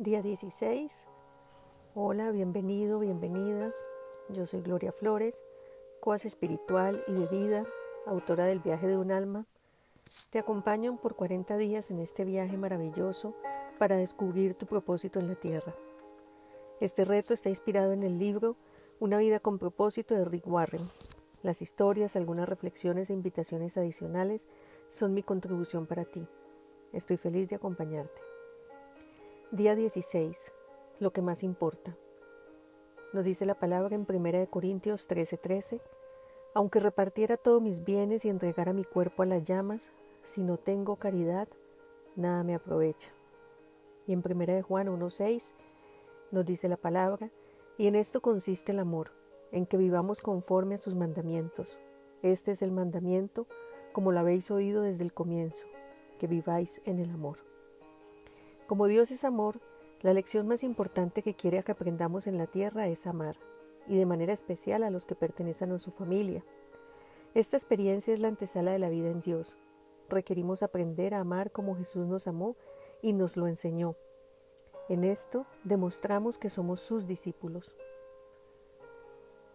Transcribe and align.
Día 0.00 0.22
16. 0.22 1.08
Hola, 1.96 2.30
bienvenido, 2.30 3.00
bienvenida. 3.00 3.74
Yo 4.28 4.46
soy 4.46 4.60
Gloria 4.60 4.92
Flores, 4.92 5.42
coach 5.98 6.24
espiritual 6.24 7.02
y 7.08 7.14
de 7.14 7.26
vida, 7.26 7.66
autora 8.06 8.46
del 8.46 8.60
viaje 8.60 8.86
de 8.86 8.96
un 8.96 9.10
alma. 9.10 9.44
Te 10.30 10.38
acompaño 10.38 11.00
por 11.00 11.16
40 11.16 11.56
días 11.56 11.90
en 11.90 11.98
este 11.98 12.24
viaje 12.24 12.56
maravilloso 12.56 13.34
para 13.80 13.96
descubrir 13.96 14.54
tu 14.54 14.66
propósito 14.66 15.18
en 15.18 15.26
la 15.26 15.34
tierra. 15.34 15.74
Este 16.80 17.04
reto 17.04 17.34
está 17.34 17.48
inspirado 17.48 17.90
en 17.90 18.04
el 18.04 18.20
libro 18.20 18.54
Una 19.00 19.18
vida 19.18 19.40
con 19.40 19.58
propósito 19.58 20.14
de 20.14 20.24
Rick 20.24 20.46
Warren. 20.46 20.88
Las 21.42 21.60
historias, 21.60 22.14
algunas 22.14 22.48
reflexiones 22.48 23.10
e 23.10 23.14
invitaciones 23.14 23.76
adicionales 23.76 24.46
son 24.90 25.12
mi 25.12 25.24
contribución 25.24 25.86
para 25.86 26.04
ti. 26.04 26.24
Estoy 26.92 27.16
feliz 27.16 27.48
de 27.48 27.56
acompañarte. 27.56 28.27
Día 29.50 29.74
16. 29.74 30.52
Lo 31.00 31.14
que 31.14 31.22
más 31.22 31.42
importa. 31.42 31.96
Nos 33.14 33.24
dice 33.24 33.46
la 33.46 33.58
palabra 33.58 33.96
en 33.96 34.04
1 34.06 34.50
Corintios 34.50 35.08
13:13. 35.08 35.38
13, 35.40 35.80
Aunque 36.52 36.80
repartiera 36.80 37.38
todos 37.38 37.62
mis 37.62 37.82
bienes 37.82 38.26
y 38.26 38.28
entregara 38.28 38.74
mi 38.74 38.84
cuerpo 38.84 39.22
a 39.22 39.26
las 39.26 39.44
llamas, 39.44 39.90
si 40.22 40.42
no 40.42 40.58
tengo 40.58 40.96
caridad, 40.96 41.48
nada 42.14 42.44
me 42.44 42.54
aprovecha. 42.54 43.10
Y 44.06 44.12
en 44.12 44.20
1 44.20 44.62
Juan 44.64 44.86
1:6 44.88 45.54
nos 46.30 46.44
dice 46.44 46.68
la 46.68 46.76
palabra, 46.76 47.30
y 47.78 47.86
en 47.86 47.94
esto 47.94 48.20
consiste 48.20 48.72
el 48.72 48.80
amor, 48.80 49.12
en 49.50 49.64
que 49.64 49.78
vivamos 49.78 50.20
conforme 50.20 50.74
a 50.74 50.78
sus 50.78 50.94
mandamientos. 50.94 51.78
Este 52.20 52.50
es 52.50 52.60
el 52.60 52.70
mandamiento, 52.70 53.46
como 53.94 54.12
lo 54.12 54.20
habéis 54.20 54.50
oído 54.50 54.82
desde 54.82 55.04
el 55.04 55.14
comienzo, 55.14 55.66
que 56.18 56.26
viváis 56.26 56.82
en 56.84 56.98
el 56.98 57.08
amor. 57.08 57.47
Como 58.68 58.86
Dios 58.86 59.10
es 59.10 59.24
amor, 59.24 59.62
la 60.02 60.12
lección 60.12 60.46
más 60.46 60.62
importante 60.62 61.22
que 61.22 61.34
quiere 61.34 61.64
que 61.64 61.72
aprendamos 61.72 62.26
en 62.26 62.36
la 62.36 62.46
tierra 62.46 62.86
es 62.86 63.06
amar, 63.06 63.38
y 63.86 63.96
de 63.96 64.04
manera 64.04 64.34
especial 64.34 64.82
a 64.82 64.90
los 64.90 65.06
que 65.06 65.14
pertenecen 65.14 65.72
a 65.72 65.78
su 65.78 65.90
familia. 65.90 66.44
Esta 67.32 67.56
experiencia 67.56 68.12
es 68.12 68.20
la 68.20 68.28
antesala 68.28 68.72
de 68.72 68.78
la 68.78 68.90
vida 68.90 69.08
en 69.08 69.22
Dios. 69.22 69.56
Requerimos 70.10 70.62
aprender 70.62 71.14
a 71.14 71.20
amar 71.20 71.50
como 71.50 71.76
Jesús 71.76 72.06
nos 72.06 72.26
amó 72.28 72.56
y 73.00 73.14
nos 73.14 73.38
lo 73.38 73.46
enseñó. 73.46 73.96
En 74.90 75.02
esto 75.02 75.46
demostramos 75.64 76.38
que 76.38 76.50
somos 76.50 76.80
sus 76.80 77.06
discípulos. 77.06 77.74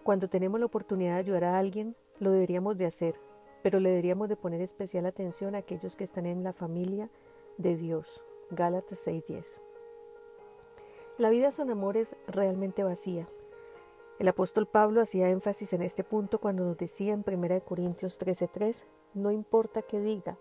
Cuando 0.01 0.27
tenemos 0.27 0.59
la 0.59 0.65
oportunidad 0.65 1.13
de 1.13 1.19
ayudar 1.19 1.43
a 1.43 1.59
alguien, 1.59 1.95
lo 2.17 2.31
deberíamos 2.31 2.79
de 2.79 2.87
hacer, 2.87 3.13
pero 3.61 3.79
le 3.79 3.89
deberíamos 3.89 4.27
de 4.27 4.37
poner 4.37 4.61
especial 4.61 5.05
atención 5.05 5.53
a 5.53 5.59
aquellos 5.59 5.95
que 5.95 6.03
están 6.03 6.25
en 6.25 6.43
la 6.43 6.51
familia 6.51 7.11
de 7.59 7.77
Dios. 7.77 8.23
Gálatas 8.49 8.99
6:10. 8.99 9.61
La 11.17 11.29
vida 11.29 11.51
son 11.51 11.69
amores 11.69 12.15
realmente 12.27 12.83
vacía. 12.83 13.27
El 14.19 14.27
apóstol 14.27 14.67
Pablo 14.67 15.01
hacía 15.01 15.29
énfasis 15.29 15.73
en 15.73 15.81
este 15.81 16.03
punto 16.03 16.39
cuando 16.39 16.63
nos 16.63 16.77
decía 16.77 17.13
en 17.13 17.23
1 17.23 17.61
Corintios 17.61 18.17
13:3, 18.19 18.85
no 19.13 19.31
importa 19.31 19.81
qué 19.81 19.99
diga, 19.99 20.37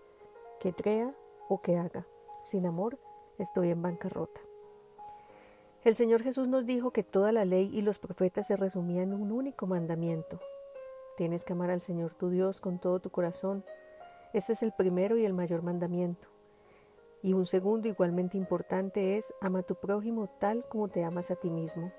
que 0.59 0.73
crea 0.73 1.13
o 1.49 1.61
que 1.61 1.77
haga, 1.77 2.07
sin 2.43 2.65
amor 2.65 2.97
estoy 3.37 3.69
en 3.69 3.81
bancarrota. 3.81 4.41
El 5.83 5.95
Señor 5.95 6.23
Jesús 6.23 6.47
nos 6.47 6.65
dijo 6.65 6.91
que 6.91 7.03
toda 7.03 7.31
la 7.31 7.43
ley 7.43 7.69
y 7.73 7.81
los 7.81 7.99
profetas 7.99 8.47
se 8.47 8.55
resumían 8.55 9.11
en 9.11 9.21
un 9.21 9.31
único 9.31 9.67
mandamiento. 9.67 10.39
Tienes 11.17 11.43
que 11.43 11.53
amar 11.53 11.69
al 11.69 11.81
Señor 11.81 12.13
tu 12.13 12.29
Dios 12.29 12.61
con 12.61 12.79
todo 12.79 12.99
tu 12.99 13.09
corazón. 13.09 13.65
Este 14.33 14.53
es 14.53 14.63
el 14.63 14.71
primero 14.71 15.17
y 15.17 15.25
el 15.25 15.33
mayor 15.33 15.61
mandamiento. 15.61 16.29
Y 17.25 17.31
un 17.31 17.45
segundo 17.45 17.87
igualmente 17.87 18.37
importante 18.37 19.15
es 19.17 19.33
ama 19.39 19.59
a 19.59 19.63
tu 19.63 19.75
prójimo 19.75 20.27
tal 20.39 20.65
como 20.67 20.89
te 20.89 21.05
amas 21.05 21.31
a 21.31 21.37
ti 21.37 21.49
mismo. 21.49 21.93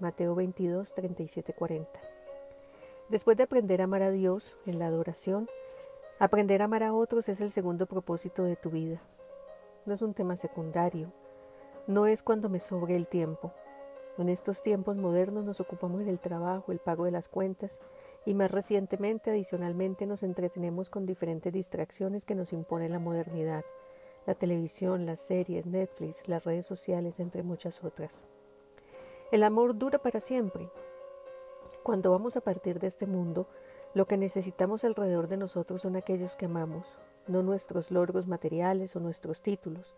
Mateo 0.00 0.34
22, 0.34 0.92
37, 0.92 1.52
40. 1.52 1.88
Después 3.08 3.36
de 3.36 3.44
aprender 3.44 3.80
a 3.80 3.84
amar 3.84 4.02
a 4.02 4.10
Dios 4.10 4.58
en 4.66 4.80
la 4.80 4.88
adoración, 4.88 5.48
aprender 6.18 6.62
a 6.62 6.64
amar 6.64 6.82
a 6.82 6.92
otros 6.92 7.28
es 7.28 7.40
el 7.40 7.52
segundo 7.52 7.86
propósito 7.86 8.42
de 8.42 8.56
tu 8.56 8.70
vida. 8.70 9.00
No 9.86 9.94
es 9.94 10.02
un 10.02 10.14
tema 10.14 10.34
secundario, 10.34 11.12
no 11.86 12.06
es 12.06 12.24
cuando 12.24 12.48
me 12.48 12.58
sobre 12.58 12.96
el 12.96 13.06
tiempo. 13.06 13.52
En 14.18 14.28
estos 14.28 14.64
tiempos 14.64 14.96
modernos 14.96 15.44
nos 15.44 15.60
ocupamos 15.60 16.00
en 16.00 16.08
el 16.08 16.18
trabajo, 16.18 16.72
el 16.72 16.80
pago 16.80 17.04
de 17.04 17.12
las 17.12 17.28
cuentas 17.28 17.78
y 18.26 18.34
más 18.34 18.50
recientemente, 18.50 19.30
adicionalmente, 19.30 20.06
nos 20.06 20.24
entretenemos 20.24 20.90
con 20.90 21.06
diferentes 21.06 21.52
distracciones 21.52 22.24
que 22.24 22.34
nos 22.34 22.52
impone 22.52 22.88
la 22.88 22.98
modernidad 22.98 23.64
la 24.30 24.36
televisión, 24.36 25.06
las 25.06 25.20
series, 25.20 25.66
Netflix, 25.66 26.28
las 26.28 26.44
redes 26.44 26.64
sociales, 26.64 27.18
entre 27.18 27.42
muchas 27.42 27.82
otras. 27.82 28.22
El 29.32 29.42
amor 29.42 29.76
dura 29.76 29.98
para 29.98 30.20
siempre. 30.20 30.70
Cuando 31.82 32.12
vamos 32.12 32.36
a 32.36 32.40
partir 32.40 32.78
de 32.78 32.86
este 32.86 33.08
mundo, 33.08 33.48
lo 33.92 34.06
que 34.06 34.16
necesitamos 34.16 34.84
alrededor 34.84 35.26
de 35.26 35.36
nosotros 35.36 35.82
son 35.82 35.96
aquellos 35.96 36.36
que 36.36 36.44
amamos, 36.44 36.86
no 37.26 37.42
nuestros 37.42 37.90
logros 37.90 38.28
materiales 38.28 38.94
o 38.94 39.00
nuestros 39.00 39.42
títulos. 39.42 39.96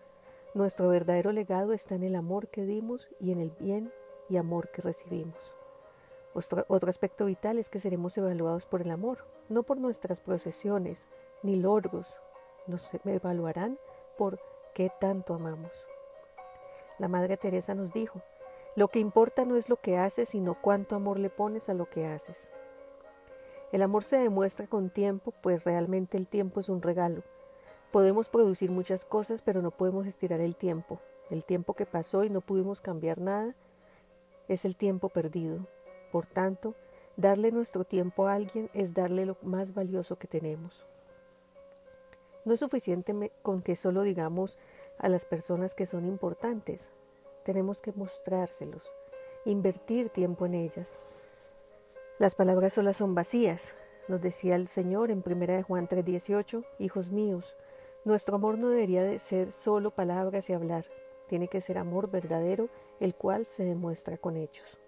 Nuestro 0.55 0.89
verdadero 0.89 1.31
legado 1.33 1.75
está 1.75 1.95
en 1.95 2.03
el 2.03 2.17
amor 2.17 2.49
que 2.49 2.65
dimos 2.65 3.11
y 3.21 3.33
en 3.33 3.39
el 3.39 3.51
bien 3.51 3.93
y 4.31 4.39
amor 4.39 4.71
que 4.71 4.81
recibimos. 4.81 5.53
Otro, 6.33 6.65
otro, 6.69 6.89
aspecto 6.89 7.27
vital 7.27 7.59
es 7.59 7.69
que 7.69 7.81
seremos 7.81 8.17
evaluados 8.17 8.65
por 8.65 8.81
el 8.81 8.93
amor, 8.93 9.27
no 9.51 9.63
por 9.63 9.77
nuestras 9.77 10.23
procesiones 10.23 11.07
ni 11.43 11.57
logros. 11.57 12.17
Nos 12.67 12.91
evaluarán 13.05 13.77
por 14.17 14.41
qué 14.75 14.91
tanto 15.01 15.35
amamos. 15.35 15.87
La 16.99 17.09
Madre 17.09 17.37
Teresa 17.37 17.75
nos 17.75 17.93
dijo, 17.93 18.23
lo 18.75 18.89
que 18.89 19.01
importa 19.01 19.45
no 19.45 19.57
es 19.57 19.69
lo 19.69 19.77
que 19.77 19.99
haces, 19.99 20.31
sino 20.31 20.61
cuánto 20.61 20.97
amor 20.97 21.19
le 21.19 21.31
pones 21.31 21.69
a 21.69 21.75
lo 21.75 21.91
que 21.91 22.07
haces. 22.07 22.51
El 23.71 23.83
amor 23.83 24.05
se 24.05 24.19
demuestra 24.19 24.67
con 24.67 24.91
tiempo, 24.91 25.33
pues 25.43 25.65
realmente 25.65 26.17
el 26.17 26.27
tiempo 26.27 26.61
es 26.61 26.69
un 26.69 26.81
regalo. 26.81 27.23
Podemos 27.91 28.29
producir 28.29 28.71
muchas 28.71 29.05
cosas, 29.05 29.43
pero 29.43 29.61
no 29.61 29.71
podemos 29.71 30.07
estirar 30.07 30.41
el 30.41 30.57
tiempo. 30.57 31.01
El 31.31 31.45
tiempo 31.45 31.75
que 31.75 31.87
pasó 31.87 32.25
y 32.25 32.31
no 32.31 32.41
pudimos 32.41 32.81
cambiar 32.81 33.19
nada 33.21 33.55
es 34.49 34.65
el 34.65 34.77
tiempo 34.77 35.09
perdido. 35.09 35.67
Por 36.11 36.27
tanto, 36.27 36.75
darle 37.17 37.53
nuestro 37.53 37.85
tiempo 37.85 38.27
a 38.27 38.35
alguien 38.35 38.71
es 38.75 38.95
darle 38.95 39.27
lo 39.27 39.37
más 39.43 39.75
valioso 39.75 40.19
que 40.19 40.29
tenemos. 40.29 40.87
No 42.45 42.55
es 42.55 42.61
suficiente 42.61 43.33
con 43.43 43.63
que 43.63 43.77
solo 43.77 44.03
digamos 44.03 44.59
a 44.99 45.09
las 45.09 45.25
personas 45.25 45.75
que 45.75 45.87
son 45.87 46.05
importantes. 46.07 46.89
Tenemos 47.45 47.81
que 47.81 47.93
mostrárselos, 47.93 48.83
invertir 49.45 50.11
tiempo 50.11 50.47
en 50.47 50.55
ellas. 50.55 50.97
Las 52.19 52.35
palabras 52.35 52.75
solas 52.75 52.97
son 52.97 53.15
vacías, 53.15 53.75
nos 54.09 54.21
decía 54.21 54.57
el 54.57 54.69
Señor 54.69 55.11
en 55.11 55.23
1 55.25 55.63
Juan 55.63 55.89
3:18, 55.89 56.65
Hijos 56.79 57.11
míos, 57.11 57.57
nuestro 58.05 58.37
amor 58.37 58.59
no 58.59 58.69
debería 58.69 59.05
de 59.05 59.19
ser 59.19 59.53
solo 59.53 59.93
palabras 59.93 60.51
y 60.51 60.53
hablar, 60.53 60.87
tiene 61.29 61.49
que 61.49 61.61
ser 61.61 61.79
amor 61.79 62.11
verdadero, 62.11 62.69
el 62.99 63.15
cual 63.15 63.47
se 63.47 63.65
demuestra 63.65 64.19
con 64.19 64.37
hechos. 64.37 64.79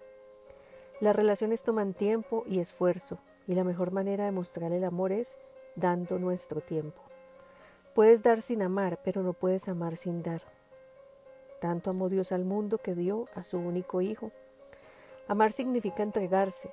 Las 1.00 1.15
relaciones 1.15 1.62
toman 1.62 1.94
tiempo 1.94 2.44
y 2.47 2.59
esfuerzo, 2.59 3.19
y 3.47 3.54
la 3.54 3.65
mejor 3.65 3.92
manera 3.92 4.25
de 4.25 4.32
mostrar 4.32 4.72
el 4.72 4.84
amor 4.84 5.12
es 5.12 5.36
dando 5.76 6.19
nuestro 6.19 6.60
tiempo. 6.60 7.00
Puedes 7.94 8.22
dar 8.25 8.43
sin 8.43 8.60
amar, 8.60 8.99
pero 9.05 9.22
no 9.22 9.34
puedes 9.34 9.69
amar 9.69 9.97
sin 9.97 10.25
dar. 10.25 10.43
Tanto 11.60 11.91
amó 11.91 12.09
Dios 12.09 12.32
al 12.32 12.44
mundo 12.44 12.78
que 12.78 12.97
dio 12.97 13.28
a 13.34 13.44
su 13.44 13.56
único 13.59 14.00
Hijo. 14.00 14.32
Amar 15.28 15.53
significa 15.53 16.03
entregarse, 16.03 16.71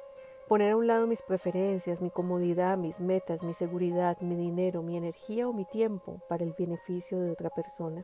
poner 0.47 0.71
a 0.71 0.75
un 0.75 0.87
lado 0.87 1.05
mis 1.05 1.21
preferencias, 1.21 2.01
mi 2.01 2.09
comodidad, 2.09 2.75
mis 2.75 2.99
metas, 2.99 3.43
mi 3.43 3.53
seguridad, 3.53 4.19
mi 4.19 4.35
dinero, 4.35 4.81
mi 4.81 4.97
energía 4.97 5.47
o 5.47 5.53
mi 5.53 5.63
tiempo 5.63 6.19
para 6.27 6.43
el 6.43 6.53
beneficio 6.57 7.19
de 7.19 7.29
otra 7.29 7.51
persona. 7.51 8.01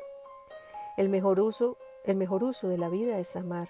El 0.96 1.10
mejor 1.10 1.40
uso, 1.40 1.76
el 2.04 2.18
mejor 2.18 2.44
uso 2.44 2.68
de 2.70 2.78
la 2.78 2.88
vida 2.88 3.18
es 3.18 3.36
amar. 3.36 3.70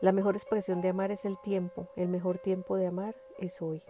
La 0.00 0.12
mejor 0.12 0.36
expresión 0.36 0.80
de 0.80 0.88
amar 0.88 1.12
es 1.12 1.26
el 1.26 1.38
tiempo. 1.38 1.86
El 1.96 2.08
mejor 2.08 2.38
tiempo 2.38 2.76
de 2.76 2.86
amar 2.86 3.14
es 3.38 3.60
hoy. 3.60 3.82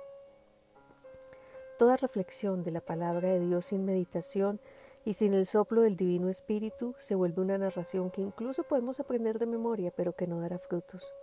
Toda 1.79 1.97
reflexión 1.97 2.65
de 2.65 2.73
la 2.73 2.81
palabra 2.81 3.29
de 3.29 3.41
Dios 3.41 3.67
sin 3.67 3.85
meditación 3.85 4.61
y 5.05 5.15
sin 5.15 5.35
el 5.35 5.47
soplo 5.47 5.83
del 5.83 5.97
Divino 5.97 6.29
Espíritu 6.29 6.95
se 6.99 7.15
vuelve 7.15 7.43
una 7.43 7.59
narración 7.59 8.11
que 8.11 8.21
incluso 8.21 8.65
podemos 8.65 9.01
aprender 9.01 9.39
de 9.39 9.47
memoria, 9.47 9.93
pero 9.97 10.15
que 10.15 10.27
no 10.27 10.41
dará 10.41 10.59
frutos. 10.59 11.15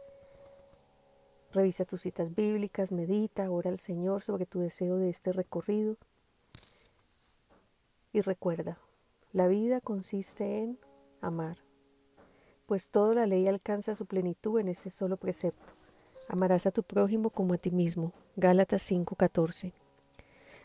Revisa 1.52 1.86
tus 1.86 2.02
citas 2.02 2.36
bíblicas, 2.36 2.92
medita, 2.92 3.50
ora 3.50 3.70
al 3.70 3.80
Señor 3.80 4.22
sobre 4.22 4.46
tu 4.46 4.60
deseo 4.60 4.98
de 4.98 5.10
este 5.10 5.32
recorrido 5.32 5.96
y 8.12 8.22
recuerda, 8.22 8.80
la 9.32 9.48
vida 9.48 9.80
consiste 9.82 10.64
en 10.64 10.80
amar, 11.22 11.58
pues 12.66 12.90
toda 12.90 13.14
la 13.14 13.28
ley 13.28 13.48
alcanza 13.48 13.96
su 13.96 14.06
plenitud 14.06 14.60
en 14.60 14.70
ese 14.70 14.90
solo 14.90 15.18
precepto. 15.18 15.74
Amarás 16.28 16.66
a 16.66 16.72
tu 16.72 16.84
prójimo 16.84 17.30
como 17.30 17.54
a 17.54 17.58
ti 17.58 17.72
mismo. 17.72 18.12
Gálatas 18.36 18.82
5:14. 18.82 19.72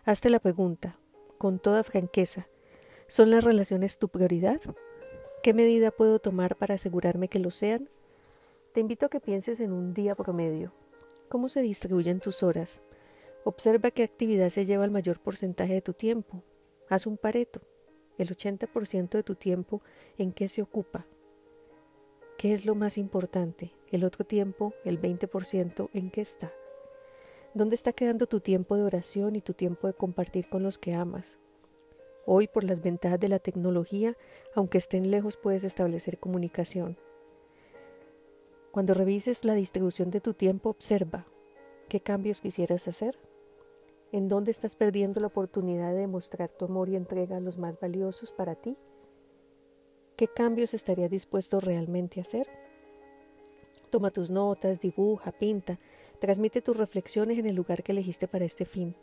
Hazte 0.05 0.31
la 0.31 0.41
pregunta, 0.41 0.97
con 1.38 1.59
toda 1.59 1.85
franqueza, 1.85 2.49
¿son 3.12 3.29
las 3.29 3.44
relaciones 3.44 3.99
tu 3.99 4.09
prioridad? 4.09 4.59
¿Qué 5.43 5.53
medida 5.53 5.91
puedo 5.91 6.19
tomar 6.19 6.56
para 6.56 6.76
asegurarme 6.76 7.29
que 7.29 7.41
lo 7.41 7.50
sean? 7.50 7.91
Te 8.73 8.81
invito 8.81 9.05
a 9.05 9.11
que 9.11 9.20
pienses 9.20 9.61
en 9.61 9.70
un 9.70 9.93
día 9.93 10.14
promedio. 10.14 10.73
¿Cómo 11.29 11.50
se 11.50 11.61
distribuyen 11.61 12.20
tus 12.20 12.43
horas? 12.43 12.81
Observa 13.44 13.91
qué 13.91 14.03
actividad 14.03 14.49
se 14.49 14.64
lleva 14.64 14.87
el 14.87 14.91
mayor 14.91 15.20
porcentaje 15.20 15.75
de 15.75 15.82
tu 15.82 15.93
tiempo. 15.93 16.43
Haz 16.88 17.06
un 17.06 17.19
pareto. 17.19 17.61
El 18.17 18.35
80% 18.35 19.11
de 19.11 19.23
tu 19.23 19.35
tiempo, 19.35 19.82
¿en 20.17 20.32
qué 20.32 20.49
se 20.49 20.62
ocupa? 20.62 21.05
¿Qué 22.38 22.55
es 22.55 22.64
lo 22.64 22.75
más 22.75 22.97
importante? 22.97 23.75
El 23.91 24.05
otro 24.05 24.25
tiempo, 24.25 24.73
el 24.87 24.99
20%, 24.99 25.91
¿en 25.93 26.11
qué 26.11 26.23
está? 26.23 26.50
¿Dónde 27.53 27.75
está 27.75 27.93
quedando 27.93 28.26
tu 28.26 28.41
tiempo 28.41 28.75
de 28.75 28.85
oración 28.85 29.37
y 29.37 29.43
tu 29.43 29.53
tiempo 29.53 29.87
de 29.87 29.93
compartir 29.93 30.49
con 30.49 30.62
los 30.62 30.79
que 30.79 30.94
amas? 30.94 31.37
Hoy, 32.25 32.47
por 32.47 32.65
las 32.65 32.81
ventajas 32.83 33.19
de 33.19 33.29
la 33.29 33.41
tecnología, 33.41 34.17
aunque 34.55 34.79
estén 34.79 35.11
lejos, 35.11 35.37
puedes 35.37 35.65
establecer 35.65 36.19
comunicación. 36.19 36.97
Cuando 38.71 38.95
revises 38.95 39.45
la 39.45 39.55
distribución 39.55 40.11
de 40.11 40.21
tu 40.21 40.33
tiempo, 40.33 40.71
observa 40.71 41.27
qué 41.89 42.01
cambios 42.01 42.41
quisieras 42.41 42.89
hacer, 42.89 43.19
en 44.13 44.29
dónde 44.29 44.51
estás 44.51 44.77
perdiendo 44.77 45.21
la 45.21 45.27
oportunidad 45.27 45.91
de 45.93 46.01
demostrar 46.01 46.51
tu 46.51 46.67
amor 46.67 46.89
y 46.89 46.97
entrega 46.97 47.37
a 47.37 47.41
los 47.41 47.59
más 47.59 47.79
valiosos 47.81 48.31
para 48.31 48.55
ti, 48.55 48.77
qué 50.17 50.29
cambios 50.29 50.75
estarías 50.75 51.11
dispuesto 51.11 51.61
realmente 51.61 52.21
a 52.21 52.23
hacer. 52.23 52.49
Toma 53.91 54.11
tus 54.11 54.31
notas, 54.31 54.81
dibuja, 54.81 55.33
pinta, 55.33 55.79
transmite 56.21 56.63
tus 56.63 56.77
reflexiones 56.77 57.39
en 57.39 57.47
el 57.47 57.57
lugar 57.57 57.83
que 57.83 57.93
elegiste 57.93 58.29
para 58.29 58.45
este 58.45 58.65
fin. 58.65 58.95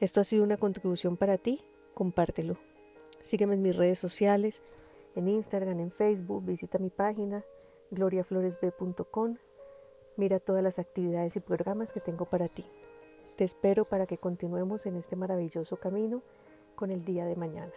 Esto 0.00 0.20
ha 0.20 0.24
sido 0.24 0.42
una 0.42 0.56
contribución 0.56 1.16
para 1.16 1.36
ti, 1.36 1.62
compártelo. 1.94 2.56
Sígueme 3.20 3.54
en 3.54 3.62
mis 3.62 3.76
redes 3.76 3.98
sociales, 3.98 4.62
en 5.14 5.28
Instagram, 5.28 5.80
en 5.80 5.90
Facebook, 5.90 6.44
visita 6.44 6.78
mi 6.78 6.90
página 6.90 7.44
gloriafloresb.com. 7.90 9.36
Mira 10.16 10.38
todas 10.38 10.62
las 10.62 10.78
actividades 10.78 11.36
y 11.36 11.40
programas 11.40 11.92
que 11.92 12.00
tengo 12.00 12.24
para 12.24 12.48
ti. 12.48 12.64
Te 13.36 13.44
espero 13.44 13.84
para 13.84 14.06
que 14.06 14.18
continuemos 14.18 14.86
en 14.86 14.96
este 14.96 15.16
maravilloso 15.16 15.76
camino 15.76 16.22
con 16.74 16.90
el 16.90 17.04
día 17.04 17.24
de 17.24 17.36
mañana. 17.36 17.72